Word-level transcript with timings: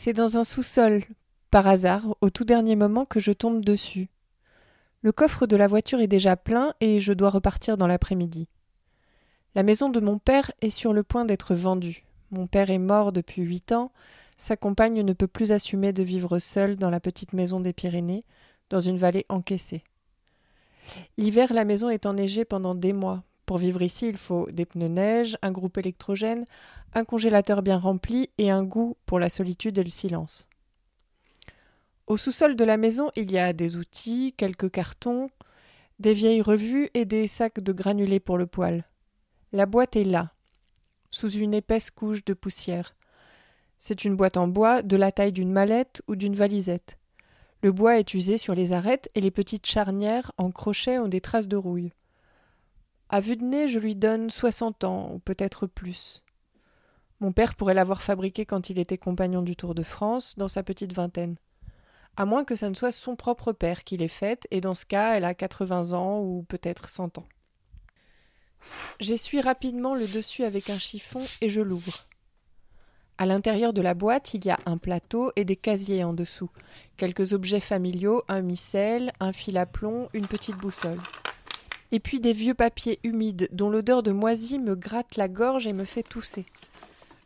C'est 0.00 0.12
dans 0.12 0.38
un 0.38 0.44
sous-sol, 0.44 1.02
par 1.50 1.66
hasard, 1.66 2.16
au 2.20 2.30
tout 2.30 2.44
dernier 2.44 2.76
moment, 2.76 3.04
que 3.04 3.18
je 3.18 3.32
tombe 3.32 3.64
dessus. 3.64 4.10
Le 5.02 5.10
coffre 5.10 5.48
de 5.48 5.56
la 5.56 5.66
voiture 5.66 6.00
est 6.00 6.06
déjà 6.06 6.36
plein 6.36 6.72
et 6.80 7.00
je 7.00 7.12
dois 7.12 7.30
repartir 7.30 7.76
dans 7.76 7.88
l'après-midi. 7.88 8.46
La 9.56 9.64
maison 9.64 9.88
de 9.88 9.98
mon 9.98 10.20
père 10.20 10.52
est 10.62 10.70
sur 10.70 10.92
le 10.92 11.02
point 11.02 11.24
d'être 11.24 11.56
vendue. 11.56 12.04
Mon 12.30 12.46
père 12.46 12.70
est 12.70 12.78
mort 12.78 13.10
depuis 13.10 13.42
huit 13.42 13.72
ans, 13.72 13.90
sa 14.36 14.56
compagne 14.56 15.02
ne 15.02 15.12
peut 15.14 15.26
plus 15.26 15.50
assumer 15.50 15.92
de 15.92 16.04
vivre 16.04 16.38
seule 16.38 16.76
dans 16.76 16.90
la 16.90 17.00
petite 17.00 17.32
maison 17.32 17.58
des 17.58 17.72
Pyrénées, 17.72 18.24
dans 18.70 18.80
une 18.80 18.98
vallée 18.98 19.26
encaissée. 19.28 19.82
L'hiver, 21.16 21.52
la 21.52 21.64
maison 21.64 21.88
est 21.88 22.06
enneigée 22.06 22.44
pendant 22.44 22.76
des 22.76 22.92
mois. 22.92 23.24
Pour 23.48 23.56
vivre 23.56 23.80
ici, 23.80 24.06
il 24.06 24.18
faut 24.18 24.46
des 24.50 24.66
pneus 24.66 24.88
neige, 24.88 25.38
un 25.40 25.52
groupe 25.52 25.78
électrogène, 25.78 26.44
un 26.92 27.06
congélateur 27.06 27.62
bien 27.62 27.78
rempli 27.78 28.28
et 28.36 28.50
un 28.50 28.62
goût 28.62 28.98
pour 29.06 29.18
la 29.18 29.30
solitude 29.30 29.78
et 29.78 29.82
le 29.82 29.88
silence. 29.88 30.50
Au 32.06 32.18
sous-sol 32.18 32.56
de 32.56 32.64
la 32.64 32.76
maison, 32.76 33.10
il 33.16 33.32
y 33.32 33.38
a 33.38 33.54
des 33.54 33.76
outils, 33.76 34.34
quelques 34.36 34.70
cartons, 34.70 35.30
des 35.98 36.12
vieilles 36.12 36.42
revues 36.42 36.90
et 36.92 37.06
des 37.06 37.26
sacs 37.26 37.60
de 37.60 37.72
granulés 37.72 38.20
pour 38.20 38.36
le 38.36 38.46
poêle. 38.46 38.84
La 39.52 39.64
boîte 39.64 39.96
est 39.96 40.04
là, 40.04 40.34
sous 41.10 41.30
une 41.30 41.54
épaisse 41.54 41.90
couche 41.90 42.26
de 42.26 42.34
poussière. 42.34 42.96
C'est 43.78 44.04
une 44.04 44.14
boîte 44.14 44.36
en 44.36 44.46
bois 44.46 44.82
de 44.82 44.96
la 44.98 45.10
taille 45.10 45.32
d'une 45.32 45.52
mallette 45.52 46.02
ou 46.06 46.16
d'une 46.16 46.36
valisette. 46.36 46.98
Le 47.62 47.72
bois 47.72 47.98
est 47.98 48.12
usé 48.12 48.36
sur 48.36 48.54
les 48.54 48.74
arêtes 48.74 49.08
et 49.14 49.22
les 49.22 49.30
petites 49.30 49.64
charnières 49.64 50.32
en 50.36 50.50
crochet 50.50 50.98
ont 50.98 51.08
des 51.08 51.22
traces 51.22 51.48
de 51.48 51.56
rouille. 51.56 51.92
À 53.08 53.20
vue 53.20 53.36
de 53.36 53.44
nez, 53.44 53.68
je 53.68 53.78
lui 53.78 53.96
donne 53.96 54.28
soixante 54.28 54.84
ans, 54.84 55.10
ou 55.14 55.18
peut-être 55.18 55.66
plus. 55.66 56.22
Mon 57.20 57.32
père 57.32 57.54
pourrait 57.54 57.74
l'avoir 57.74 58.02
fabriquée 58.02 58.44
quand 58.44 58.70
il 58.70 58.78
était 58.78 58.98
compagnon 58.98 59.42
du 59.42 59.56
Tour 59.56 59.74
de 59.74 59.82
France, 59.82 60.34
dans 60.36 60.48
sa 60.48 60.62
petite 60.62 60.92
vingtaine. 60.92 61.36
À 62.16 62.26
moins 62.26 62.44
que 62.44 62.56
ça 62.56 62.68
ne 62.68 62.74
soit 62.74 62.92
son 62.92 63.16
propre 63.16 63.52
père 63.52 63.84
qui 63.84 63.96
l'ait 63.96 64.08
faite, 64.08 64.46
et 64.50 64.60
dans 64.60 64.74
ce 64.74 64.84
cas, 64.84 65.16
elle 65.16 65.24
a 65.24 65.34
quatre-vingts 65.34 65.92
ans 65.92 66.20
ou 66.20 66.44
peut-être 66.48 66.90
cent 66.90 67.16
ans. 67.16 67.26
J'essuie 69.00 69.40
rapidement 69.40 69.94
le 69.94 70.06
dessus 70.06 70.44
avec 70.44 70.68
un 70.68 70.78
chiffon 70.78 71.22
et 71.40 71.48
je 71.48 71.60
l'ouvre. 71.60 72.06
À 73.16 73.26
l'intérieur 73.26 73.72
de 73.72 73.80
la 73.80 73.94
boîte, 73.94 74.34
il 74.34 74.44
y 74.44 74.50
a 74.50 74.58
un 74.66 74.78
plateau 74.78 75.32
et 75.34 75.44
des 75.44 75.56
casiers 75.56 76.04
en 76.04 76.12
dessous, 76.12 76.50
quelques 76.96 77.32
objets 77.32 77.60
familiaux, 77.60 78.22
un 78.28 78.42
missel, 78.42 79.12
un 79.18 79.32
fil 79.32 79.56
à 79.56 79.66
plomb, 79.66 80.08
une 80.12 80.26
petite 80.26 80.56
boussole. 80.56 81.00
Et 81.90 82.00
puis 82.00 82.20
des 82.20 82.32
vieux 82.32 82.54
papiers 82.54 83.00
humides 83.02 83.48
dont 83.52 83.70
l'odeur 83.70 84.02
de 84.02 84.12
moisi 84.12 84.58
me 84.58 84.74
gratte 84.74 85.16
la 85.16 85.28
gorge 85.28 85.66
et 85.66 85.72
me 85.72 85.84
fait 85.84 86.02
tousser. 86.02 86.44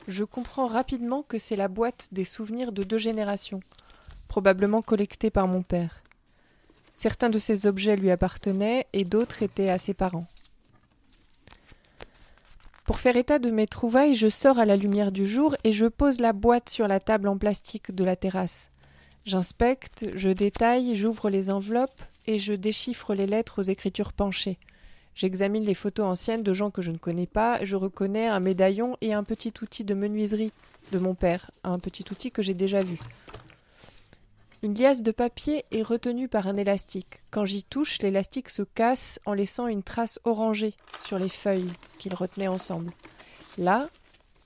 Je 0.09 0.25
comprends 0.25 0.67
rapidement 0.67 1.23
que 1.23 1.39
c'est 1.39 1.57
la 1.57 1.69
boîte 1.69 2.09
des 2.13 2.25
souvenirs 2.25 2.73
de 2.73 2.83
deux 2.83 2.99
générations, 2.99 3.61
probablement 4.29 4.83
collectés 4.83 5.31
par 5.31 5.49
mon 5.49 5.63
père. 5.63 6.03
Certains 6.95 7.31
de 7.31 7.39
ces 7.39 7.67
objets 7.67 7.97
lui 7.97 8.11
appartenaient 8.11 8.87
et 8.93 9.05
d'autres 9.05 9.43
étaient 9.43 9.71
à 9.71 9.79
ses 9.79 9.95
parents. 9.95 10.27
Pour 12.85 12.99
faire 12.99 13.17
état 13.17 13.39
de 13.39 13.51
mes 13.51 13.69
trouvailles, 13.69 14.15
je 14.15 14.29
sors 14.29 14.59
à 14.59 14.67
la 14.67 14.77
lumière 14.77 15.13
du 15.13 15.27
jour 15.27 15.57
et 15.65 15.73
je 15.73 15.87
pose 15.87 16.21
la 16.21 16.33
boîte 16.33 16.69
sur 16.69 16.89
la 16.89 17.01
table 17.01 17.29
en 17.29 17.39
plastique 17.39 17.95
de 17.95 18.05
la 18.05 18.17
terrasse. 18.17 18.71
J'inspecte, 19.25 20.07
je 20.15 20.31
détaille, 20.31 20.97
j'ouvre 20.97 21.31
les 21.31 21.51
enveloppes 21.51 22.03
et 22.27 22.39
je 22.39 22.55
déchiffre 22.55 23.15
les 23.15 23.27
lettres 23.27 23.61
aux 23.61 23.65
écritures 23.65 24.13
penchées. 24.13 24.59
J'examine 25.15 25.65
les 25.65 25.75
photos 25.75 26.07
anciennes 26.07 26.43
de 26.43 26.53
gens 26.53 26.71
que 26.71 26.83
je 26.83 26.91
ne 26.91 26.97
connais 26.97 27.27
pas, 27.27 27.63
je 27.65 27.77
reconnais 27.77 28.29
un 28.29 28.41
médaillon 28.41 28.97
et 29.01 29.13
un 29.13 29.25
petit 29.25 29.53
outil 29.63 29.85
de 29.85 29.95
menuiserie 29.95 30.53
de 30.91 30.99
mon 30.99 31.15
père, 31.15 31.51
un 31.65 31.79
petit 31.79 32.05
outil 32.11 32.31
que 32.31 32.43
j'ai 32.43 32.55
déjà 32.55 32.83
vu. 32.83 32.99
Une 34.63 34.75
liasse 34.75 35.03
de 35.03 35.11
papier 35.11 35.65
est 35.73 35.83
retenue 35.83 36.29
par 36.29 36.47
un 36.47 36.57
élastique. 36.57 37.25
Quand 37.31 37.45
j'y 37.45 37.65
touche, 37.65 38.01
l'élastique 38.01 38.49
se 38.49 38.63
casse 38.63 39.19
en 39.27 39.35
laissant 39.35 39.67
une 39.67 39.83
trace 39.83 40.21
orangée 40.25 40.75
sur 41.03 41.19
les 41.19 41.29
feuilles 41.29 41.73
qu'il 41.99 42.15
retenait 42.15 42.49
ensemble. 42.49 42.93
Là, 43.59 43.91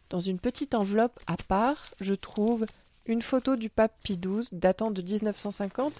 dans 0.08 0.20
une 0.20 0.38
petite 0.38 0.74
enveloppe 0.74 1.20
à 1.26 1.36
part, 1.36 1.94
je 2.00 2.14
trouve 2.14 2.64
une 3.06 3.22
photo 3.22 3.56
du 3.56 3.70
pape 3.70 3.96
Pie 4.02 4.18
XII 4.18 4.48
datant 4.52 4.90
de 4.90 5.00
1950 5.00 5.92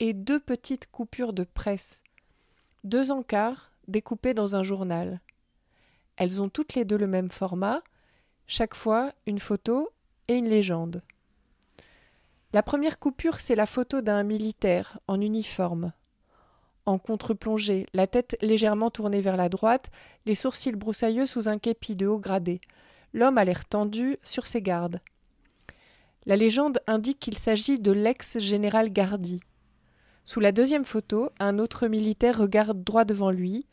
et 0.00 0.12
deux 0.12 0.40
petites 0.40 0.90
coupures 0.90 1.32
de 1.32 1.44
presse, 1.44 2.02
deux 2.84 3.10
encarts 3.10 3.72
découpés 3.86 4.34
dans 4.34 4.56
un 4.56 4.62
journal. 4.62 5.20
Elles 6.16 6.42
ont 6.42 6.48
toutes 6.48 6.74
les 6.74 6.84
deux 6.84 6.98
le 6.98 7.06
même 7.06 7.30
format, 7.30 7.82
chaque 8.46 8.74
fois 8.74 9.12
une 9.26 9.38
photo 9.38 9.90
et 10.26 10.34
une 10.34 10.48
légende. 10.48 11.02
La 12.52 12.62
première 12.62 12.98
coupure, 12.98 13.40
c'est 13.40 13.54
la 13.54 13.66
photo 13.66 14.00
d'un 14.00 14.22
militaire 14.22 14.98
en 15.06 15.20
uniforme. 15.20 15.92
En 16.86 16.98
contre-plongée, 16.98 17.86
la 17.92 18.06
tête 18.06 18.38
légèrement 18.40 18.90
tournée 18.90 19.20
vers 19.20 19.36
la 19.36 19.50
droite, 19.50 19.90
les 20.24 20.34
sourcils 20.34 20.72
broussailleux 20.72 21.26
sous 21.26 21.48
un 21.48 21.58
képi 21.58 21.94
de 21.94 22.06
haut 22.06 22.18
gradé. 22.18 22.60
L'homme 23.12 23.36
a 23.36 23.44
l'air 23.44 23.66
tendu, 23.66 24.16
sur 24.22 24.46
ses 24.46 24.62
gardes. 24.62 25.00
La 26.28 26.36
légende 26.36 26.78
indique 26.86 27.20
qu'il 27.20 27.38
s'agit 27.38 27.80
de 27.80 27.90
l'ex-général 27.90 28.92
Gardy. 28.92 29.40
Sous 30.26 30.40
la 30.40 30.52
deuxième 30.52 30.84
photo, 30.84 31.30
un 31.40 31.58
autre 31.58 31.88
militaire 31.88 32.36
regarde 32.36 32.84
droit 32.84 33.06
devant 33.06 33.30
lui, 33.30 33.66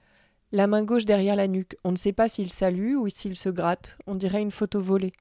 la 0.53 0.65
main 0.65 0.85
gauche 0.85 1.03
derrière 1.03 1.35
la 1.35 1.49
nuque. 1.49 1.75
On 1.83 1.91
ne 1.91 1.97
sait 1.97 2.13
pas 2.13 2.29
s'il 2.29 2.49
salue 2.49 2.95
ou 2.95 3.09
s'il 3.09 3.35
se 3.35 3.49
gratte. 3.49 3.97
On 4.07 4.15
dirait 4.15 4.41
une 4.41 4.51
photo 4.51 4.79
volée. 4.79 5.11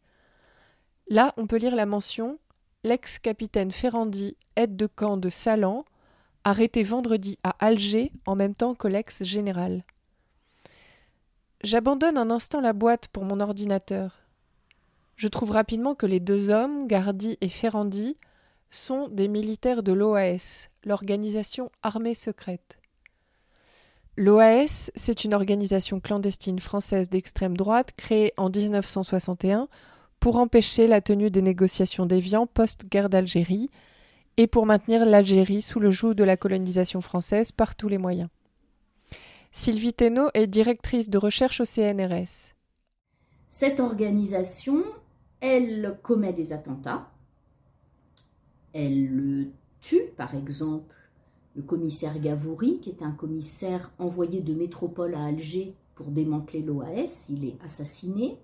Là, 1.08 1.34
on 1.36 1.48
peut 1.48 1.56
lire 1.56 1.74
la 1.74 1.86
mention 1.86 2.38
l'ex-capitaine 2.84 3.72
Ferrandi, 3.72 4.36
aide 4.54 4.76
de 4.76 4.86
camp 4.86 5.16
de 5.16 5.28
Salan, 5.28 5.84
arrêté 6.44 6.84
vendredi 6.84 7.40
à 7.42 7.56
Alger 7.58 8.12
en 8.26 8.36
même 8.36 8.54
temps 8.54 8.76
que 8.76 8.86
l'ex-général. 8.86 9.82
J'abandonne 11.64 12.16
un 12.16 12.30
instant 12.30 12.60
la 12.60 12.74
boîte 12.74 13.08
pour 13.08 13.24
mon 13.24 13.40
ordinateur. 13.40 14.23
Je 15.16 15.28
trouve 15.28 15.52
rapidement 15.52 15.94
que 15.94 16.06
les 16.06 16.20
deux 16.20 16.50
hommes, 16.50 16.86
Gardy 16.86 17.38
et 17.40 17.48
Ferrandi, 17.48 18.16
sont 18.70 19.08
des 19.08 19.28
militaires 19.28 19.82
de 19.82 19.92
l'OAS, 19.92 20.68
l'organisation 20.84 21.70
armée 21.82 22.14
secrète. 22.14 22.78
L'OAS, 24.16 24.90
c'est 24.94 25.24
une 25.24 25.34
organisation 25.34 26.00
clandestine 26.00 26.58
française 26.58 27.08
d'extrême 27.08 27.56
droite 27.56 27.92
créée 27.96 28.32
en 28.36 28.48
1961 28.48 29.68
pour 30.20 30.36
empêcher 30.36 30.86
la 30.86 31.00
tenue 31.00 31.30
des 31.30 31.42
négociations 31.42 32.06
d'Évian 32.06 32.46
post-guerre 32.46 33.08
d'Algérie 33.08 33.70
et 34.36 34.46
pour 34.46 34.66
maintenir 34.66 35.04
l'Algérie 35.04 35.62
sous 35.62 35.80
le 35.80 35.90
joug 35.90 36.14
de 36.14 36.24
la 36.24 36.36
colonisation 36.36 37.00
française 37.00 37.52
par 37.52 37.74
tous 37.74 37.88
les 37.88 37.98
moyens. 37.98 38.28
Sylvie 39.52 39.92
Thénault 39.92 40.30
est 40.34 40.48
directrice 40.48 41.10
de 41.10 41.18
recherche 41.18 41.60
au 41.60 41.64
CNRS. 41.64 42.54
Cette 43.50 43.78
organisation, 43.78 44.82
elle 45.44 45.98
commet 46.02 46.32
des 46.32 46.54
attentats. 46.54 47.10
Elle 48.72 49.50
tue, 49.82 50.06
par 50.16 50.34
exemple, 50.34 50.94
le 51.54 51.62
commissaire 51.62 52.18
Gavouri, 52.18 52.80
qui 52.80 52.90
est 52.90 53.02
un 53.02 53.12
commissaire 53.12 53.92
envoyé 53.98 54.40
de 54.40 54.54
métropole 54.54 55.14
à 55.14 55.24
Alger 55.24 55.74
pour 55.96 56.06
démanteler 56.06 56.62
l'OAS. 56.62 57.26
Il 57.28 57.44
est 57.44 57.56
assassiné. 57.62 58.38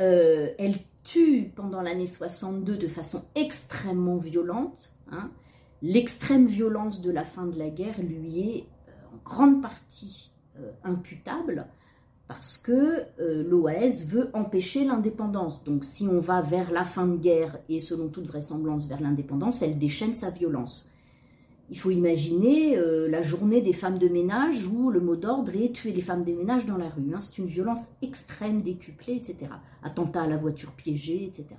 Euh, 0.00 0.52
elle 0.58 0.74
tue 1.04 1.52
pendant 1.54 1.80
l'année 1.80 2.08
62 2.08 2.76
de 2.76 2.88
façon 2.88 3.24
extrêmement 3.36 4.16
violente. 4.16 4.90
Hein. 5.12 5.30
L'extrême 5.80 6.46
violence 6.46 7.02
de 7.02 7.12
la 7.12 7.24
fin 7.24 7.46
de 7.46 7.56
la 7.56 7.70
guerre 7.70 8.02
lui 8.02 8.40
est 8.40 8.66
euh, 8.88 9.14
en 9.14 9.16
grande 9.24 9.62
partie 9.62 10.32
euh, 10.58 10.72
imputable 10.82 11.68
parce 12.26 12.56
que 12.56 13.04
l'OAS 13.18 14.06
veut 14.06 14.30
empêcher 14.32 14.84
l'indépendance. 14.84 15.62
Donc 15.64 15.84
si 15.84 16.08
on 16.08 16.20
va 16.20 16.40
vers 16.40 16.72
la 16.72 16.84
fin 16.84 17.06
de 17.06 17.16
guerre 17.16 17.58
et 17.68 17.80
selon 17.80 18.08
toute 18.08 18.26
vraisemblance 18.26 18.88
vers 18.88 19.00
l'indépendance, 19.00 19.62
elle 19.62 19.78
déchaîne 19.78 20.14
sa 20.14 20.30
violence. 20.30 20.90
Il 21.70 21.78
faut 21.78 21.90
imaginer 21.90 22.76
euh, 22.76 23.08
la 23.08 23.22
journée 23.22 23.62
des 23.62 23.72
femmes 23.72 23.98
de 23.98 24.08
ménage 24.08 24.66
où 24.66 24.90
le 24.90 25.00
mot 25.00 25.16
d'ordre 25.16 25.56
est 25.56 25.74
tuer 25.74 25.92
les 25.92 26.02
femmes 26.02 26.24
de 26.24 26.32
ménage 26.32 26.66
dans 26.66 26.76
la 26.76 26.88
rue. 26.88 27.14
Hein. 27.14 27.20
C'est 27.20 27.38
une 27.38 27.46
violence 27.46 27.92
extrême, 28.02 28.62
décuplée, 28.62 29.16
etc. 29.16 29.50
Attentat 29.82 30.22
à 30.22 30.26
la 30.26 30.36
voiture 30.36 30.72
piégée, 30.72 31.24
etc. 31.24 31.56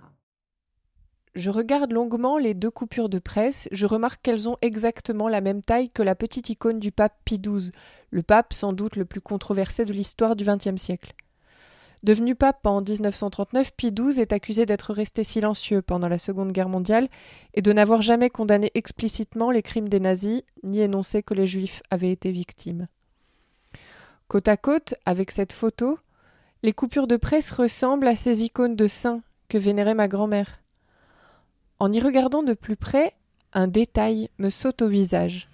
Je 1.36 1.50
regarde 1.50 1.92
longuement 1.92 2.38
les 2.38 2.54
deux 2.54 2.72
coupures 2.72 3.10
de 3.10 3.20
presse, 3.20 3.68
je 3.74 3.86
remarque 3.86 4.22
qu'elles 4.22 4.48
ont 4.48 4.56
exactement 4.62 5.28
la 5.28 5.42
même 5.42 5.62
taille 5.62 5.90
que 5.90 6.02
la 6.02 6.16
petite 6.16 6.50
icône 6.50 6.80
du 6.80 6.94
pape 6.94 7.20
Pie 7.26 7.42
XII, 7.42 7.72
le 8.10 8.24
pape 8.24 8.54
sans 8.54 8.72
doute 8.72 8.96
le 8.96 9.04
plus 9.04 9.20
controversé 9.20 9.84
de 9.84 9.92
l'histoire 9.92 10.38
du 10.38 10.46
XXe 10.46 10.82
siècle. 10.82 11.14
Devenu 12.04 12.36
pape 12.36 12.66
en 12.66 12.82
1939, 12.82 13.74
Pie 13.76 13.92
XII 13.92 14.22
est 14.22 14.32
accusé 14.32 14.66
d'être 14.66 14.94
resté 14.94 15.26
silencieux 15.26 15.82
pendant 15.82 16.08
la 16.08 16.20
Seconde 16.20 16.54
Guerre 16.54 16.70
mondiale 16.70 17.10
et 17.54 17.62
de 17.62 17.74
n'avoir 17.74 18.02
jamais 18.02 18.30
condamné 18.30 18.72
explicitement 18.74 19.52
les 19.52 19.62
crimes 19.62 19.90
des 19.90 20.00
nazis, 20.00 20.42
ni 20.64 20.80
énoncé 20.80 21.22
que 21.22 21.34
les 21.34 21.48
juifs 21.48 21.82
avaient 21.92 22.12
été 22.12 22.32
victimes. 22.32 22.88
Côte 24.30 24.48
à 24.48 24.56
côte, 24.56 24.94
avec 25.04 25.32
cette 25.32 25.52
photo, 25.52 26.00
les 26.64 26.74
coupures 26.74 27.08
de 27.08 27.18
presse 27.18 27.52
ressemblent 27.52 28.08
à 28.08 28.16
ces 28.16 28.46
icônes 28.46 28.78
de 28.78 28.88
saints 28.88 29.22
que 29.50 29.58
vénérait 29.58 29.96
ma 29.96 30.08
grand-mère. 30.08 30.62
En 31.80 31.92
y 31.92 32.00
regardant 32.00 32.44
de 32.44 32.54
plus 32.54 32.78
près, 32.78 33.14
un 33.54 33.68
détail 33.68 34.30
me 34.38 34.50
saute 34.50 34.82
au 34.82 34.88
visage. 34.88 35.50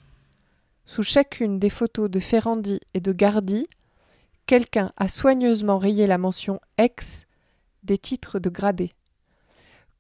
Sous 0.86 1.04
chacune 1.04 1.60
des 1.60 1.70
photos 1.70 2.10
de 2.10 2.20
Ferrandi 2.20 2.80
et 2.94 3.00
de 3.00 3.12
Gardi, 3.12 3.68
quelqu'un 4.46 4.92
a 4.98 5.08
soigneusement 5.08 5.78
rayé 5.78 6.08
la 6.08 6.18
mention 6.18 6.60
ex 6.78 7.26
des 7.84 7.98
titres 7.98 8.40
de 8.40 8.50
gradés, 8.50 8.92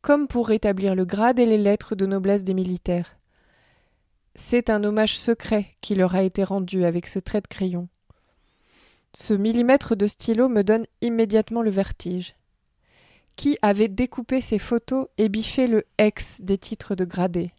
comme 0.02 0.28
pour 0.28 0.48
rétablir 0.48 0.94
le 0.94 1.06
grade 1.06 1.40
et 1.40 1.46
les 1.46 1.58
lettres 1.58 1.96
de 1.96 2.06
noblesse 2.06 2.44
des 2.44 2.54
militaires. 2.54 3.16
C'est 4.36 4.70
un 4.70 4.84
hommage 4.84 5.18
secret 5.18 5.76
qui 5.82 5.96
leur 5.96 6.16
a 6.16 6.24
été 6.24 6.44
rendu 6.44 6.86
avec 6.86 7.08
ce 7.08 7.20
trait 7.20 7.42
de 7.42 7.48
crayon. 7.48 7.88
Ce 9.14 9.34
millimètre 9.34 9.96
de 9.96 10.08
stylo 10.08 10.48
me 10.48 10.64
donne 10.64 10.86
immédiatement 11.02 11.62
le 11.62 11.72
vertige. 11.72 12.36
Qui 13.36 13.58
avait 13.62 13.88
découpé 13.88 14.42
ces 14.42 14.60
photos 14.60 15.08
et 15.18 15.30
biffé 15.30 15.68
le 15.68 15.84
ex 15.98 16.42
des 16.42 16.58
titres 16.58 16.96
de 16.96 17.06
gradés? 17.06 17.52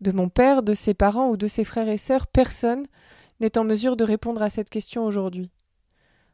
De 0.00 0.12
mon 0.12 0.28
père, 0.28 0.62
de 0.62 0.74
ses 0.74 0.94
parents 0.94 1.30
ou 1.30 1.36
de 1.36 1.46
ses 1.46 1.64
frères 1.64 1.88
et 1.88 1.96
sœurs, 1.96 2.26
personne 2.26 2.84
n'est 3.40 3.58
en 3.58 3.64
mesure 3.64 3.96
de 3.96 4.04
répondre 4.04 4.42
à 4.42 4.48
cette 4.48 4.70
question 4.70 5.04
aujourd'hui. 5.04 5.50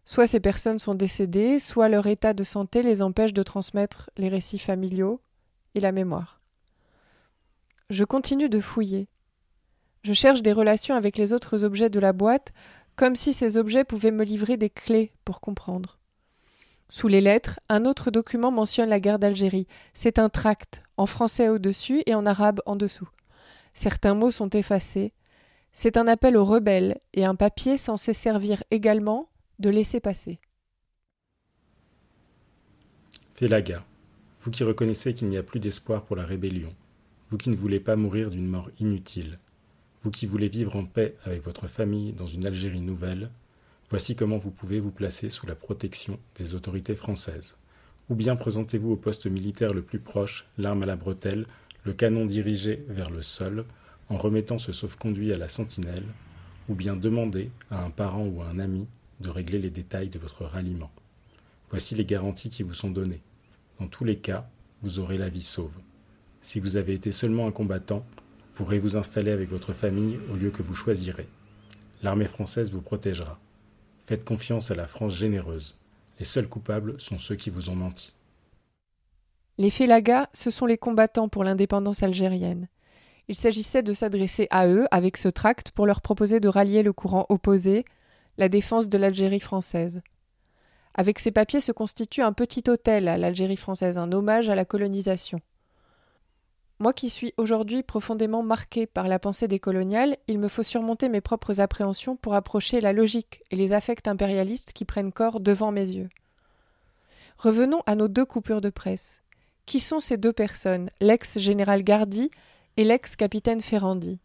Soit 0.05 0.27
ces 0.27 0.41
personnes 0.41 0.79
sont 0.79 0.95
décédées, 0.95 1.59
soit 1.59 1.89
leur 1.89 2.07
état 2.07 2.33
de 2.33 2.43
santé 2.43 2.83
les 2.83 3.03
empêche 3.03 3.33
de 3.33 3.43
transmettre 3.43 4.11
les 4.17 4.29
récits 4.29 4.59
familiaux 4.59 5.21
et 5.75 5.81
la 5.81 5.93
mémoire. 5.93 6.41
Je 7.91 8.05
continue 8.05 8.49
de 8.49 8.61
fouiller. 8.61 9.09
Je 10.03 10.13
cherche 10.13 10.43
des 10.43 10.53
relations 10.53 10.95
avec 10.95 11.17
les 11.17 11.33
autres 11.33 11.65
objets 11.65 11.91
de 11.91 12.01
la 12.01 12.13
boîte, 12.13 12.53
comme 12.97 13.17
si 13.17 13.33
ces 13.33 13.57
objets 13.57 13.85
pouvaient 13.85 14.11
me 14.11 14.25
livrer 14.25 14.57
des 14.57 14.71
clés 14.71 15.13
pour 15.25 15.41
comprendre. 15.41 15.99
Sous 16.91 17.07
les 17.07 17.21
lettres, 17.21 17.61
un 17.69 17.85
autre 17.85 18.11
document 18.11 18.51
mentionne 18.51 18.89
la 18.89 18.99
guerre 18.99 19.21
d'Algérie. 19.21 19.69
C'est 19.95 20.19
un 20.19 20.29
tract, 20.29 20.83
en 20.97 21.07
français 21.07 21.49
au-dessus 21.49 22.03
et 22.07 22.17
en 22.17 22.27
arabe 22.27 22.61
en 22.67 22.75
dessous. 22.75 23.09
Certains 23.75 24.15
mots 24.15 24.33
sont 24.33 24.51
effacés. 24.51 25.13
C'est 25.73 25.97
un 25.97 26.09
appel 26.09 26.37
aux 26.37 26.45
rebelles 26.45 26.99
et 27.15 27.25
un 27.25 27.37
papier 27.37 27.79
censé 27.79 28.13
servir 28.13 28.65
également 28.73 29.31
de 29.61 29.71
laisser 29.71 30.01
passer. 30.01 30.41
Félaga, 33.35 33.85
vous 34.41 34.51
qui 34.51 34.65
reconnaissez 34.65 35.15
qu'il 35.15 35.29
n'y 35.29 35.37
a 35.37 35.45
plus 35.45 35.61
d'espoir 35.61 36.03
pour 36.03 36.17
la 36.17 36.25
rébellion, 36.25 36.75
vous 37.31 37.37
qui 37.37 37.51
ne 37.51 37.57
voulez 37.57 37.79
pas 37.79 37.95
mourir 37.95 38.31
d'une 38.31 38.49
mort 38.49 38.69
inutile, 38.81 39.39
vous 40.03 40.11
qui 40.11 40.27
voulez 40.27 40.49
vivre 40.49 40.75
en 40.75 40.87
paix 40.87 41.17
avec 41.25 41.45
votre 41.45 41.69
famille 41.69 42.13
dans 42.15 42.27
une 42.27 42.47
Algérie 42.47 42.81
nouvelle, 42.81 43.31
voici 43.91 44.15
comment 44.15 44.39
vous 44.39 44.53
pouvez 44.53 44.79
vous 44.81 44.93
placer 44.93 45.29
sous 45.29 45.47
la 45.47 45.57
protection 45.57 46.19
des 46.37 46.55
autorités 46.55 46.95
françaises. 46.95 47.57
Ou 48.09 48.15
bien 48.15 48.37
présentez-vous 48.37 48.93
au 48.93 48.97
poste 48.97 49.27
militaire 49.27 49.75
le 49.75 49.83
plus 49.83 49.99
proche, 49.99 50.47
l'arme 50.59 50.85
à 50.85 50.87
la 50.87 50.97
bretelle, 50.97 51.47
le 51.85 51.93
canon 51.93 52.25
dirigé 52.25 52.85
vers 52.89 53.11
le 53.11 53.23
sol, 53.23 53.65
en 54.09 54.17
remettant 54.17 54.59
ce 54.59 54.73
sauf-conduit 54.73 55.33
à 55.33 55.39
la 55.39 55.49
sentinelle, 55.49 56.07
ou 56.69 56.75
bien 56.75 56.97
demandez 56.97 57.51
à 57.71 57.85
un 57.85 57.91
parent 57.91 58.27
ou 58.27 58.43
à 58.43 58.47
un 58.47 58.59
ami 58.61 58.87
de 59.21 59.29
régler 59.29 59.59
les 59.59 59.71
détails 59.71 60.09
de 60.09 60.19
votre 60.19 60.45
ralliement. 60.45 60.91
Voici 61.71 61.95
les 61.95 62.05
garanties 62.05 62.49
qui 62.49 62.63
vous 62.63 62.75
sont 62.75 62.91
données. 62.91 63.23
Dans 63.81 63.89
tous 63.89 64.05
les 64.05 64.17
cas, 64.17 64.49
vous 64.83 64.99
aurez 64.99 65.19
la 65.19 65.29
vie 65.29 65.43
sauve. 65.43 65.79
Si 66.43 66.61
vous 66.61 66.77
avez 66.77 66.95
été 66.95 67.13
seulement 67.13 67.47
un 67.47 67.53
combattant, 67.53 68.07
vous 68.55 68.65
pourrez 68.65 68.79
vous 68.79 68.97
installer 68.97 69.31
avec 69.31 69.51
votre 69.51 69.73
famille 69.73 70.19
au 70.33 70.37
lieu 70.37 70.51
que 70.51 70.63
vous 70.63 70.75
choisirez. 70.75 71.29
L'armée 72.03 72.27
française 72.27 72.71
vous 72.71 72.83
protégera. 72.83 73.39
Faites 74.11 74.25
confiance 74.25 74.73
à 74.73 74.75
la 74.75 74.89
France 74.89 75.15
généreuse. 75.15 75.77
Les 76.19 76.25
seuls 76.25 76.49
coupables 76.49 77.01
sont 77.01 77.21
ceux 77.21 77.37
qui 77.37 77.49
vous 77.49 77.71
ont 77.71 77.77
menti. 77.77 78.13
Les 79.57 79.71
Félagas, 79.71 80.27
ce 80.33 80.51
sont 80.51 80.67
les 80.67 80.79
combattants 80.79 81.29
pour 81.29 81.45
l'indépendance 81.45 82.03
algérienne. 82.03 82.67
Il 83.29 83.37
s'agissait 83.37 83.85
de 83.85 83.93
s'adresser 83.93 84.49
à 84.51 84.67
eux 84.67 84.89
avec 84.91 85.17
ce 85.17 85.29
tract 85.29 85.71
pour 85.71 85.87
leur 85.87 86.01
proposer 86.01 86.41
de 86.41 86.49
rallier 86.49 86.83
le 86.83 86.93
courant 86.93 87.25
opposé, 87.29 87.85
la 88.37 88.49
défense 88.49 88.89
de 88.89 88.99
l'Algérie 88.99 89.39
française. 89.39 90.03
Avec 90.95 91.21
ces 91.21 91.31
papiers 91.31 91.61
se 91.61 91.71
constitue 91.71 92.23
un 92.23 92.33
petit 92.33 92.65
hôtel 92.69 93.07
à 93.07 93.17
l'Algérie 93.17 93.57
française, 93.57 93.97
un 93.97 94.11
hommage 94.11 94.49
à 94.49 94.57
la 94.57 94.65
colonisation. 94.65 95.39
Moi 96.81 96.95
qui 96.95 97.11
suis 97.11 97.35
aujourd'hui 97.37 97.83
profondément 97.83 98.43
marqué 98.43 98.87
par 98.87 99.07
la 99.07 99.19
pensée 99.19 99.47
des 99.47 99.59
coloniales, 99.59 100.17
il 100.29 100.39
me 100.39 100.49
faut 100.49 100.63
surmonter 100.63 101.11
mes 101.11 101.21
propres 101.21 101.61
appréhensions 101.61 102.17
pour 102.17 102.35
approcher 102.35 102.81
la 102.81 102.95
logique 102.95 103.43
et 103.51 103.57
les 103.57 103.75
affects 103.75 104.09
impérialistes 104.09 104.73
qui 104.73 104.87
prennent 104.87 105.13
corps 105.13 105.41
devant 105.41 105.73
mes 105.73 105.91
yeux. 105.91 106.09
Revenons 107.37 107.83
à 107.85 107.97
nos 107.97 108.09
deux 108.09 108.25
coupures 108.25 108.63
de 108.63 108.71
presse. 108.71 109.21
Qui 109.67 109.79
sont 109.79 110.01
ces 110.01 110.17
deux 110.17 110.33
personnes, 110.33 110.89
l'ex-général 111.03 111.83
Gardy 111.83 112.31
et 112.79 112.85
l'ex-capitaine 112.85 113.61
Ferrandi? 113.61 114.19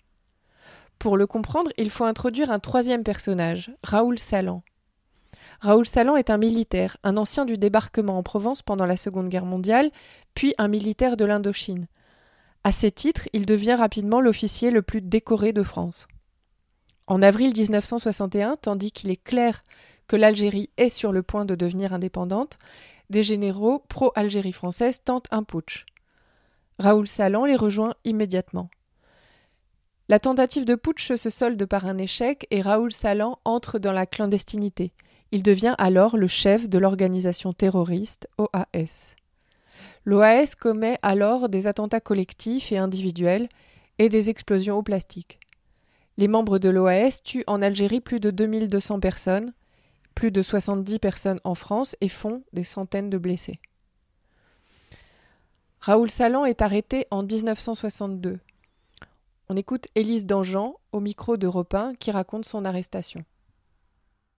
Pour 0.98 1.18
le 1.18 1.28
comprendre, 1.28 1.72
il 1.78 1.90
faut 1.90 2.06
introduire 2.06 2.52
un 2.52 2.60
troisième 2.60 3.04
personnage, 3.04 3.76
Raoul 3.84 4.18
Salan. 4.18 4.64
Raoul 5.60 5.86
Salan 5.86 6.16
est 6.16 6.30
un 6.30 6.38
militaire, 6.38 6.96
un 7.04 7.18
ancien 7.18 7.44
du 7.44 7.58
débarquement 7.58 8.18
en 8.18 8.24
Provence 8.24 8.62
pendant 8.62 8.86
la 8.86 8.96
Seconde 8.96 9.28
Guerre 9.28 9.46
mondiale, 9.46 9.92
puis 10.36 10.54
un 10.58 10.70
militaire 10.70 11.18
de 11.18 11.26
l'Indochine. 11.26 11.88
À 12.66 12.72
ces 12.72 12.90
titres, 12.90 13.30
il 13.32 13.46
devient 13.46 13.76
rapidement 13.76 14.20
l'officier 14.20 14.72
le 14.72 14.82
plus 14.82 15.00
décoré 15.00 15.54
de 15.54 15.62
France. 15.62 16.08
En 17.06 17.22
avril 17.22 17.54
1961, 17.56 18.56
tandis 18.56 18.92
qu'il 18.92 19.12
est 19.12 19.24
clair 19.24 19.64
que 20.08 20.16
l'Algérie 20.16 20.72
est 20.78 20.90
sur 20.90 21.12
le 21.12 21.22
point 21.22 21.46
de 21.46 21.54
devenir 21.54 21.94
indépendante, 21.94 22.58
des 23.12 23.22
généraux 23.22 23.84
pro-Algérie 23.88 24.52
française 24.52 25.04
tentent 25.04 25.28
un 25.30 25.44
putsch. 25.44 25.86
Raoul 26.80 27.08
Salan 27.08 27.46
les 27.46 27.56
rejoint 27.56 27.94
immédiatement. 28.04 28.72
La 30.10 30.18
tentative 30.20 30.66
de 30.66 30.74
putsch 30.74 31.14
se 31.14 31.30
solde 31.30 31.64
par 31.68 31.86
un 31.86 32.00
échec 32.00 32.48
et 32.50 32.62
Raoul 32.62 32.92
Salan 32.92 33.38
entre 33.46 33.78
dans 33.78 33.92
la 33.92 34.08
clandestinité. 34.08 34.92
Il 35.32 35.44
devient 35.44 35.76
alors 35.78 36.18
le 36.18 36.26
chef 36.26 36.68
de 36.68 36.80
l'organisation 36.80 37.54
terroriste 37.54 38.28
OAS. 38.40 39.14
L'OAS 40.06 40.54
commet 40.56 41.00
alors 41.02 41.50
des 41.50 41.66
attentats 41.66 42.00
collectifs 42.00 42.72
et 42.72 42.78
individuels 42.78 43.50
et 43.98 44.08
des 44.08 44.30
explosions 44.30 44.78
au 44.78 44.84
plastique. 44.84 45.40
Les 46.18 46.28
membres 46.28 46.60
de 46.60 46.70
l'OAS 46.70 47.24
tuent 47.24 47.44
en 47.48 47.62
Algérie 47.62 48.02
plus 48.02 48.20
de 48.20 48.30
2200 48.30 49.00
personnes, 49.00 49.52
plus 50.14 50.32
de 50.32 50.44
70 50.44 51.00
personnes 51.00 51.40
en 51.44 51.56
France 51.56 51.96
et 52.02 52.08
font 52.08 52.44
des 52.54 52.64
centaines 52.64 53.10
de 53.10 53.18
blessés. 53.18 53.60
Raoul 55.80 56.12
Salan 56.12 56.46
est 56.46 56.62
arrêté 56.62 57.08
en 57.10 57.24
1962. 57.24 58.40
On 59.50 59.56
écoute 59.56 59.88
Élise 59.96 60.26
Dangean 60.28 60.76
au 60.92 61.00
micro 61.00 61.36
d'Europe 61.36 61.74
1 61.74 61.96
qui 61.96 62.12
raconte 62.12 62.46
son 62.46 62.64
arrestation 62.64 63.26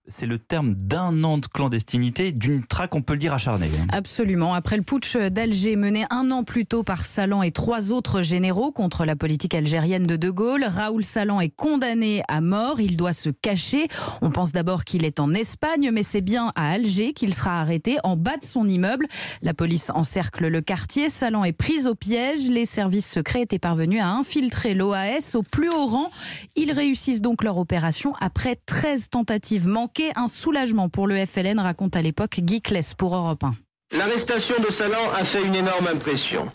c'est 0.09 0.25
le 0.25 0.39
terme 0.39 0.73
d'un 0.73 1.23
an 1.23 1.37
de 1.37 1.47
clandestinité, 1.47 2.31
d'une 2.31 2.65
traque, 2.65 2.95
on 2.95 3.01
peut 3.01 3.13
le 3.13 3.19
dire, 3.19 3.33
acharnée. 3.33 3.67
Hein. 3.67 3.87
Absolument. 3.91 4.53
Après 4.53 4.77
le 4.77 4.83
putsch 4.83 5.17
d'Alger 5.17 5.75
mené 5.75 6.05
un 6.09 6.31
an 6.31 6.43
plus 6.43 6.65
tôt 6.65 6.83
par 6.83 7.05
Salan 7.05 7.43
et 7.43 7.51
trois 7.51 7.91
autres 7.91 8.21
généraux 8.21 8.71
contre 8.71 9.03
la 9.03 9.15
politique 9.15 9.53
algérienne 9.53 10.07
de 10.07 10.15
De 10.15 10.29
Gaulle, 10.29 10.63
Raoul 10.65 11.03
Salan 11.03 11.41
est 11.41 11.49
condamné 11.49 12.23
à 12.29 12.39
mort. 12.39 12.79
Il 12.79 12.95
doit 12.95 13.11
se 13.11 13.29
cacher. 13.29 13.87
On 14.21 14.29
pense 14.29 14.53
d'abord 14.53 14.85
qu'il 14.85 15.03
est 15.03 15.19
en 15.19 15.33
Espagne, 15.33 15.91
mais 15.91 16.03
c'est 16.03 16.21
bien 16.21 16.53
à 16.55 16.71
Alger 16.71 17.13
qu'il 17.13 17.33
sera 17.33 17.59
arrêté 17.59 17.97
en 18.03 18.15
bas 18.15 18.37
de 18.37 18.45
son 18.45 18.67
immeuble. 18.67 19.07
La 19.41 19.53
police 19.53 19.91
encercle 19.93 20.47
le 20.47 20.61
quartier. 20.61 21.09
Salan 21.09 21.43
est 21.43 21.53
pris 21.53 21.85
au 21.85 21.95
piège. 21.95 22.49
Les 22.49 22.65
services 22.65 23.11
secrets 23.11 23.41
étaient 23.41 23.59
parvenus 23.59 24.01
à 24.01 24.09
infiltrer 24.09 24.73
l'OAS 24.73 25.35
au 25.35 25.43
plus 25.43 25.69
haut 25.69 25.87
rang. 25.87 26.11
Ils 26.55 26.71
réussissent 26.71 27.21
donc 27.21 27.43
leur 27.43 27.57
opération 27.57 28.13
après 28.21 28.55
13 28.55 29.09
tentatives 29.09 29.67
manquées 29.67 29.96
un 30.15 30.27
soulagement 30.27 30.89
pour 30.89 31.07
le 31.07 31.25
FLN, 31.25 31.59
raconte 31.59 31.95
à 31.95 32.01
l'époque 32.01 32.39
Guy 32.39 32.61
Kless 32.61 32.93
pour 32.93 33.15
Europe 33.15 33.43
1. 33.43 33.53
L'arrestation 33.97 34.55
de 34.59 34.71
Salan 34.71 35.11
a 35.17 35.23
fait 35.23 35.43
une 35.43 35.55
énorme 35.55 35.87
impression. 35.87 36.45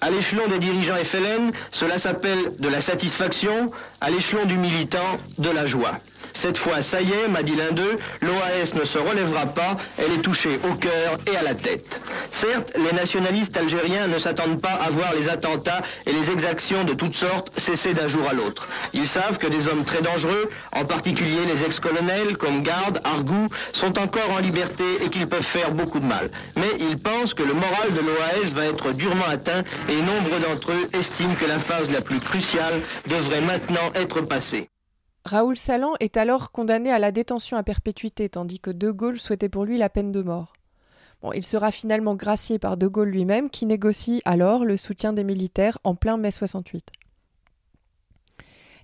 À 0.00 0.10
l'échelon 0.10 0.48
des 0.48 0.58
dirigeants 0.58 0.96
FLN, 0.96 1.50
cela 1.70 1.98
s'appelle 1.98 2.38
de 2.58 2.68
la 2.68 2.82
satisfaction, 2.82 3.70
à 4.00 4.10
l'échelon 4.10 4.44
du 4.44 4.58
militant, 4.58 5.18
de 5.38 5.50
la 5.50 5.66
joie. 5.66 5.92
Cette 6.34 6.58
fois, 6.58 6.82
ça 6.82 7.00
y 7.00 7.12
est, 7.12 7.28
m'a 7.28 7.42
dit 7.42 7.54
l'un 7.54 7.72
d'eux, 7.72 7.98
l'OAS 8.22 8.74
ne 8.74 8.84
se 8.84 8.98
relèvera 8.98 9.46
pas, 9.46 9.76
elle 9.98 10.12
est 10.12 10.22
touchée 10.22 10.58
au 10.68 10.74
cœur 10.74 11.16
et 11.26 11.36
à 11.36 11.42
la 11.42 11.54
tête. 11.54 12.00
Certes, 12.30 12.72
les 12.76 12.92
nationalistes 12.96 13.56
algériens 13.56 14.06
ne 14.06 14.18
s'attendent 14.18 14.60
pas 14.60 14.72
à 14.72 14.90
voir 14.90 15.14
les 15.14 15.28
attentats 15.28 15.80
et 16.06 16.12
les 16.12 16.30
exactions 16.30 16.84
de 16.84 16.94
toutes 16.94 17.14
sortes 17.14 17.58
cesser 17.58 17.94
d'un 17.94 18.08
jour 18.08 18.26
à 18.28 18.34
l'autre. 18.34 18.68
Ils 18.92 19.08
savent 19.08 19.38
que 19.38 19.46
des 19.46 19.66
hommes 19.66 19.84
très 19.84 20.02
dangereux, 20.02 20.48
en 20.72 20.84
particulier 20.84 21.44
les 21.46 21.62
ex-colonels 21.64 22.36
comme 22.36 22.62
Garde, 22.62 23.00
Argou, 23.04 23.48
sont 23.72 23.98
encore 23.98 24.30
en 24.30 24.38
liberté 24.38 24.84
et 25.04 25.08
qu'ils 25.08 25.26
peuvent 25.26 25.42
faire 25.42 25.72
beaucoup 25.72 26.00
de 26.00 26.06
mal. 26.06 26.30
Mais 26.56 26.70
ils 26.78 26.96
pensent 26.96 27.34
que 27.34 27.42
le 27.42 27.54
moral 27.54 27.92
de 27.92 28.00
l'OAS 28.00 28.50
va 28.54 28.66
être 28.66 28.92
durement 28.92 29.26
atteint 29.28 29.62
et 29.88 29.96
nombre 29.96 30.38
d'entre 30.40 30.72
eux 30.72 30.88
estiment 30.92 31.34
que 31.34 31.46
la 31.46 31.58
phase 31.60 31.90
la 31.90 32.00
plus 32.00 32.20
cruciale 32.20 32.80
devrait 33.08 33.40
maintenant 33.40 33.90
être 33.94 34.20
passée. 34.22 34.68
Raoul 35.24 35.56
Salan 35.56 35.92
est 36.00 36.16
alors 36.16 36.50
condamné 36.50 36.90
à 36.90 36.98
la 36.98 37.12
détention 37.12 37.56
à 37.56 37.62
perpétuité, 37.62 38.28
tandis 38.28 38.58
que 38.58 38.70
De 38.70 38.90
Gaulle 38.90 39.18
souhaitait 39.18 39.50
pour 39.50 39.64
lui 39.64 39.76
la 39.76 39.90
peine 39.90 40.12
de 40.12 40.22
mort. 40.22 40.54
Il 41.34 41.44
sera 41.44 41.70
finalement 41.70 42.14
gracié 42.14 42.58
par 42.58 42.78
De 42.78 42.86
Gaulle 42.86 43.10
lui-même 43.10 43.50
qui 43.50 43.66
négocie 43.66 44.22
alors 44.24 44.64
le 44.64 44.78
soutien 44.78 45.12
des 45.12 45.24
militaires 45.24 45.78
en 45.84 45.94
plein 45.94 46.16
mai 46.16 46.30
68. 46.30 46.88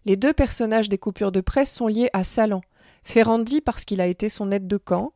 Les 0.04 0.16
deux 0.16 0.34
personnages 0.34 0.90
des 0.90 0.98
coupures 0.98 1.32
de 1.32 1.40
presse 1.40 1.72
sont 1.72 1.88
liés 1.88 2.10
à 2.12 2.22
Salan. 2.22 2.60
Ferrandi 3.02 3.62
parce 3.62 3.84
qu'il 3.84 4.00
a 4.00 4.06
été 4.06 4.28
son 4.28 4.52
aide 4.52 4.68
de 4.68 4.76
camp. 4.76 5.12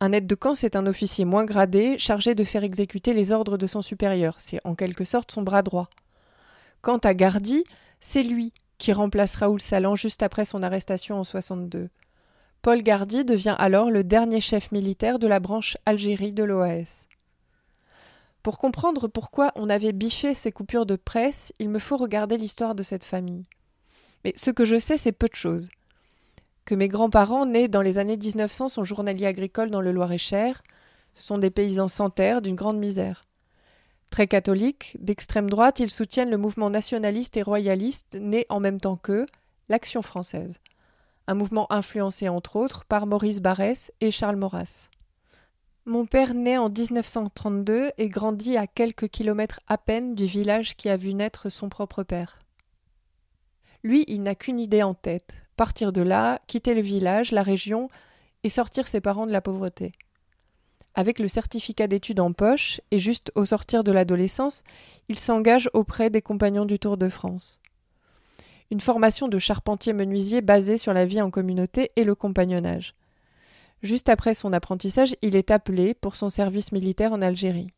Un 0.00 0.12
aide 0.12 0.26
de 0.26 0.34
camp, 0.34 0.54
c'est 0.54 0.76
un 0.76 0.86
officier 0.86 1.24
moins 1.24 1.44
gradé, 1.44 1.98
chargé 1.98 2.34
de 2.34 2.44
faire 2.44 2.64
exécuter 2.64 3.12
les 3.12 3.32
ordres 3.32 3.58
de 3.58 3.66
son 3.66 3.82
supérieur. 3.82 4.36
C'est 4.38 4.60
en 4.64 4.74
quelque 4.74 5.04
sorte 5.04 5.32
son 5.32 5.42
bras 5.42 5.62
droit. 5.62 5.90
Quant 6.80 6.98
à 6.98 7.14
Gardi, 7.14 7.64
c'est 8.00 8.22
lui 8.22 8.52
qui 8.78 8.92
remplace 8.92 9.36
Raoul 9.36 9.60
Salan 9.60 9.96
juste 9.96 10.22
après 10.22 10.44
son 10.44 10.62
arrestation 10.62 11.18
en 11.18 11.24
62. 11.24 11.88
Paul 12.62 12.82
Gardy 12.82 13.24
devient 13.24 13.56
alors 13.58 13.90
le 13.90 14.04
dernier 14.04 14.40
chef 14.40 14.72
militaire 14.72 15.18
de 15.18 15.26
la 15.26 15.40
branche 15.40 15.76
Algérie 15.84 16.32
de 16.32 16.44
l'OAS. 16.44 17.06
Pour 18.42 18.58
comprendre 18.58 19.08
pourquoi 19.08 19.52
on 19.54 19.70
avait 19.70 19.92
biffé 19.92 20.34
ces 20.34 20.52
coupures 20.52 20.86
de 20.86 20.96
presse, 20.96 21.52
il 21.58 21.68
me 21.68 21.78
faut 21.78 21.96
regarder 21.96 22.36
l'histoire 22.36 22.74
de 22.74 22.82
cette 22.82 23.04
famille. 23.04 23.44
Mais 24.24 24.32
ce 24.36 24.50
que 24.50 24.64
je 24.64 24.78
sais, 24.78 24.96
c'est 24.96 25.12
peu 25.12 25.28
de 25.28 25.34
choses. 25.34 25.68
Que 26.64 26.74
mes 26.74 26.88
grands-parents, 26.88 27.46
nés 27.46 27.68
dans 27.68 27.82
les 27.82 27.98
années 27.98 28.16
1900, 28.16 28.68
sont 28.68 28.84
journaliers 28.84 29.26
agricoles 29.26 29.70
dans 29.70 29.82
le 29.82 29.92
Loir-et-Cher, 29.92 30.62
sont 31.14 31.38
des 31.38 31.50
paysans 31.50 31.88
sans 31.88 32.10
terre 32.10 32.42
d'une 32.42 32.56
grande 32.56 32.78
misère. 32.78 33.24
Très 34.10 34.26
catholiques, 34.26 34.96
d'extrême 35.00 35.50
droite, 35.50 35.80
ils 35.80 35.90
soutiennent 35.90 36.30
le 36.30 36.38
mouvement 36.38 36.70
nationaliste 36.70 37.36
et 37.36 37.42
royaliste 37.42 38.16
né 38.20 38.46
en 38.48 38.60
même 38.60 38.80
temps 38.80 38.96
qu'eux, 38.96 39.26
l'Action 39.68 40.02
française 40.02 40.60
un 41.26 41.34
mouvement 41.34 41.70
influencé 41.72 42.28
entre 42.28 42.56
autres 42.56 42.84
par 42.84 43.06
Maurice 43.06 43.40
Barrès 43.40 43.92
et 44.00 44.10
Charles 44.10 44.36
Maurras. 44.36 44.88
Mon 45.86 46.06
père 46.06 46.34
naît 46.34 46.58
en 46.58 46.70
1932 46.70 47.92
et 47.98 48.08
grandit 48.08 48.56
à 48.56 48.66
quelques 48.66 49.08
kilomètres 49.08 49.60
à 49.66 49.76
peine 49.76 50.14
du 50.14 50.26
village 50.26 50.76
qui 50.76 50.88
a 50.88 50.96
vu 50.96 51.14
naître 51.14 51.50
son 51.50 51.68
propre 51.68 52.02
père. 52.02 52.38
Lui, 53.82 54.04
il 54.08 54.22
n'a 54.22 54.34
qu'une 54.34 54.60
idée 54.60 54.82
en 54.82 54.94
tête 54.94 55.34
partir 55.56 55.92
de 55.92 56.02
là, 56.02 56.40
quitter 56.48 56.74
le 56.74 56.80
village, 56.80 57.30
la 57.30 57.42
région, 57.42 57.88
et 58.42 58.48
sortir 58.48 58.88
ses 58.88 59.00
parents 59.00 59.26
de 59.26 59.30
la 59.30 59.40
pauvreté. 59.40 59.92
Avec 60.94 61.18
le 61.18 61.28
certificat 61.28 61.86
d'études 61.86 62.20
en 62.20 62.32
poche, 62.32 62.80
et 62.90 62.98
juste 62.98 63.32
au 63.34 63.44
sortir 63.44 63.84
de 63.84 63.92
l'adolescence, 63.92 64.62
il 65.08 65.18
s'engage 65.18 65.68
auprès 65.74 66.10
des 66.10 66.22
compagnons 66.22 66.64
du 66.64 66.78
Tour 66.78 66.96
de 66.96 67.08
France 67.08 67.60
une 68.70 68.80
formation 68.80 69.28
de 69.28 69.38
charpentier-menuisier 69.38 70.40
basée 70.40 70.76
sur 70.76 70.92
la 70.92 71.06
vie 71.06 71.22
en 71.22 71.30
communauté 71.30 71.92
et 71.96 72.04
le 72.04 72.14
compagnonnage. 72.14 72.94
Juste 73.82 74.08
après 74.08 74.34
son 74.34 74.52
apprentissage, 74.52 75.14
il 75.22 75.36
est 75.36 75.50
appelé 75.50 75.94
pour 75.94 76.16
son 76.16 76.28
service 76.28 76.72
militaire 76.72 77.12
en 77.12 77.22
Algérie. 77.22 77.68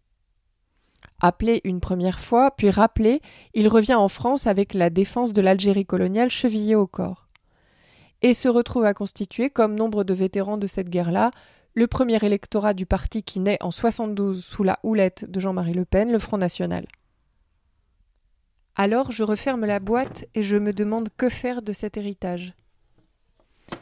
Appelé 1.20 1.60
une 1.64 1.80
première 1.80 2.20
fois, 2.20 2.50
puis 2.50 2.70
rappelé, 2.70 3.20
il 3.54 3.68
revient 3.68 3.94
en 3.94 4.08
France 4.08 4.46
avec 4.46 4.74
la 4.74 4.90
défense 4.90 5.32
de 5.32 5.42
l'Algérie 5.42 5.86
coloniale 5.86 6.30
chevillée 6.30 6.76
au 6.76 6.86
corps. 6.86 7.26
Et 8.22 8.34
se 8.34 8.48
retrouve 8.48 8.84
à 8.84 8.94
constituer, 8.94 9.50
comme 9.50 9.74
nombre 9.74 10.04
de 10.04 10.14
vétérans 10.14 10.56
de 10.56 10.66
cette 10.66 10.88
guerre-là, 10.88 11.30
le 11.76 11.86
premier 11.86 12.16
électorat 12.24 12.72
du 12.72 12.86
parti 12.86 13.22
qui 13.22 13.38
naît 13.38 13.58
en 13.60 13.70
72 13.70 14.42
sous 14.42 14.62
la 14.64 14.78
houlette 14.82 15.30
de 15.30 15.38
Jean-Marie 15.38 15.74
Le 15.74 15.84
Pen, 15.84 16.10
le 16.10 16.18
Front 16.18 16.38
National. 16.38 16.86
Alors 18.74 19.12
je 19.12 19.22
referme 19.22 19.66
la 19.66 19.78
boîte 19.78 20.24
et 20.34 20.42
je 20.42 20.56
me 20.56 20.72
demande 20.72 21.10
que 21.18 21.28
faire 21.28 21.60
de 21.60 21.74
cet 21.74 21.98
héritage. 21.98 22.54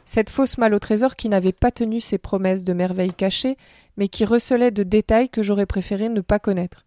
Cette 0.03 0.29
fausse 0.29 0.57
malle 0.57 0.73
au 0.73 0.79
trésor 0.79 1.15
qui 1.15 1.29
n'avait 1.29 1.53
pas 1.53 1.71
tenu 1.71 2.01
ses 2.01 2.17
promesses 2.17 2.65
de 2.65 2.73
merveilles 2.73 3.13
cachées, 3.13 3.55
mais 3.95 4.09
qui 4.09 4.25
recelait 4.25 4.71
de 4.71 4.83
détails 4.83 5.29
que 5.29 5.41
j'aurais 5.41 5.65
préféré 5.65 6.09
ne 6.09 6.21
pas 6.21 6.39
connaître. 6.39 6.83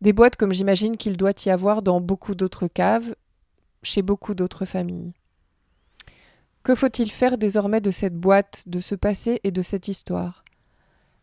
Des 0.00 0.14
boîtes 0.14 0.36
comme 0.36 0.54
j'imagine 0.54 0.96
qu'il 0.96 1.18
doit 1.18 1.44
y 1.44 1.50
avoir 1.50 1.82
dans 1.82 2.00
beaucoup 2.00 2.34
d'autres 2.34 2.68
caves, 2.68 3.14
chez 3.82 4.00
beaucoup 4.00 4.34
d'autres 4.34 4.64
familles. 4.64 5.12
Que 6.64 6.74
faut-il 6.74 7.12
faire 7.12 7.36
désormais 7.36 7.82
de 7.82 7.90
cette 7.90 8.14
boîte, 8.14 8.62
de 8.66 8.80
ce 8.80 8.94
passé 8.94 9.38
et 9.44 9.50
de 9.50 9.60
cette 9.60 9.86
histoire? 9.86 10.44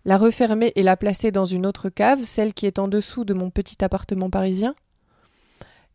La 0.05 0.17
refermer 0.17 0.71
et 0.75 0.83
la 0.83 0.95
placer 0.95 1.31
dans 1.31 1.45
une 1.45 1.65
autre 1.65 1.89
cave, 1.89 2.25
celle 2.25 2.53
qui 2.53 2.67
est 2.67 2.77
en 2.77 2.87
dessous 2.87 3.25
de 3.25 3.33
mon 3.33 3.49
petit 3.49 3.83
appartement 3.83 4.29
parisien? 4.29 4.75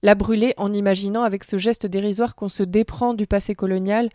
La 0.03 0.17
brûler 0.17 0.53
en 0.57 0.73
imaginant 0.73 1.23
avec 1.23 1.45
ce 1.45 1.59
geste 1.59 1.87
dérisoire 1.87 2.35
qu'on 2.35 2.49
se 2.49 2.65
déprend 2.65 3.15
du 3.15 3.29
passé 3.29 3.55
colonial, 3.55 4.09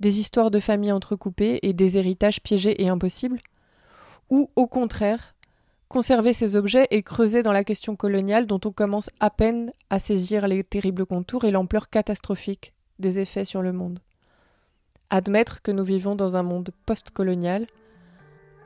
des 0.00 0.20
histoires 0.20 0.50
de 0.50 0.58
famille 0.58 0.92
entrecoupées 0.92 1.58
et 1.60 1.74
des 1.74 1.98
héritages 1.98 2.42
piégés 2.42 2.82
et 2.82 2.88
impossibles? 2.88 3.40
Ou, 4.30 4.50
au 4.56 4.66
contraire, 4.66 5.34
conserver 5.88 6.32
ces 6.32 6.56
objets 6.56 6.86
et 6.90 7.02
creuser 7.02 7.42
dans 7.42 7.52
la 7.52 7.64
question 7.64 7.94
coloniale 7.94 8.46
dont 8.46 8.60
on 8.64 8.72
commence 8.72 9.10
à 9.20 9.28
peine 9.28 9.70
à 9.90 9.98
saisir 9.98 10.48
les 10.48 10.64
terribles 10.64 11.04
contours 11.04 11.44
et 11.44 11.50
l'ampleur 11.50 11.90
catastrophique 11.90 12.72
des 12.98 13.18
effets 13.18 13.44
sur 13.44 13.60
le 13.60 13.74
monde? 13.74 13.98
Admettre 15.10 15.62
que 15.62 15.70
nous 15.70 15.84
vivons 15.84 16.16
dans 16.16 16.36
un 16.36 16.42
monde 16.42 16.68
post-colonial, 16.84 17.66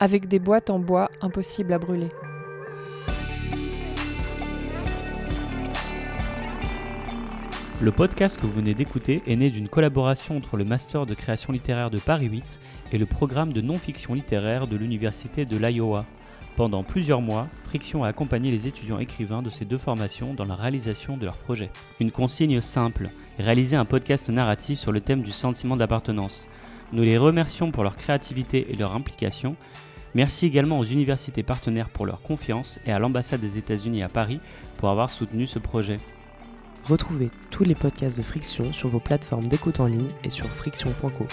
avec 0.01 0.27
des 0.27 0.39
boîtes 0.39 0.69
en 0.69 0.77
bois 0.77 1.09
impossibles 1.21 1.71
à 1.71 1.79
brûler. 1.79 2.09
Le 7.79 7.91
podcast 7.93 8.35
que 8.35 8.45
vous 8.45 8.51
venez 8.51 8.73
d'écouter 8.73 9.23
est 9.25 9.37
né 9.37 9.51
d'une 9.51 9.69
collaboration 9.69 10.35
entre 10.35 10.57
le 10.57 10.65
Master 10.65 11.05
de 11.05 11.13
création 11.13 11.53
littéraire 11.53 11.89
de 11.89 11.99
Paris 11.99 12.27
8 12.27 12.59
et 12.91 12.97
le 12.97 13.05
programme 13.05 13.53
de 13.53 13.61
non-fiction 13.61 14.13
littéraire 14.13 14.67
de 14.67 14.75
l'Université 14.75 15.45
de 15.45 15.55
l'Iowa. 15.55 16.05
Pendant 16.55 16.83
plusieurs 16.83 17.21
mois, 17.21 17.47
Friction 17.63 18.03
a 18.03 18.09
accompagné 18.09 18.51
les 18.51 18.67
étudiants 18.67 18.99
écrivains 18.99 19.41
de 19.41 19.49
ces 19.49 19.65
deux 19.65 19.79
formations 19.79 20.35
dans 20.35 20.45
la 20.45 20.53
réalisation 20.53 21.17
de 21.17 21.25
leurs 21.25 21.37
projets. 21.37 21.71
Une 21.99 22.11
consigne 22.11 22.61
simple, 22.61 23.09
réaliser 23.39 23.75
un 23.75 23.85
podcast 23.85 24.29
narratif 24.29 24.77
sur 24.77 24.91
le 24.91 25.01
thème 25.01 25.23
du 25.23 25.31
sentiment 25.31 25.75
d'appartenance. 25.75 26.45
Nous 26.91 27.01
les 27.01 27.17
remercions 27.17 27.71
pour 27.71 27.83
leur 27.83 27.97
créativité 27.97 28.67
et 28.69 28.75
leur 28.75 28.93
implication. 28.93 29.55
Merci 30.13 30.45
également 30.45 30.77
aux 30.77 30.83
universités 30.83 31.41
partenaires 31.41 31.89
pour 31.89 32.05
leur 32.05 32.21
confiance 32.21 32.79
et 32.85 32.91
à 32.91 32.99
l'ambassade 32.99 33.41
des 33.41 33.57
États-Unis 33.57 34.03
à 34.03 34.09
Paris 34.09 34.39
pour 34.77 34.89
avoir 34.89 35.09
soutenu 35.09 35.47
ce 35.47 35.57
projet. 35.57 35.99
Retrouvez 36.85 37.31
tous 37.49 37.63
les 37.63 37.73
podcasts 37.73 38.17
de 38.17 38.23
Friction 38.23 38.73
sur 38.73 38.89
vos 38.89 38.99
plateformes 38.99 39.47
d'écoute 39.47 39.79
en 39.79 39.87
ligne 39.87 40.11
et 40.23 40.29
sur 40.29 40.45
friction.co. 40.47 41.25